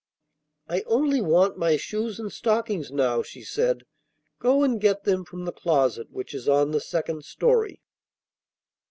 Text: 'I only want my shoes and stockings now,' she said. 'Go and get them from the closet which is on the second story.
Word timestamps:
'I 0.67 0.81
only 0.87 1.21
want 1.21 1.59
my 1.59 1.77
shoes 1.77 2.19
and 2.19 2.33
stockings 2.33 2.91
now,' 2.91 3.21
she 3.21 3.43
said. 3.43 3.83
'Go 4.39 4.63
and 4.63 4.81
get 4.81 5.03
them 5.03 5.23
from 5.23 5.45
the 5.45 5.51
closet 5.51 6.09
which 6.09 6.33
is 6.33 6.49
on 6.49 6.71
the 6.71 6.81
second 6.81 7.23
story. 7.23 7.83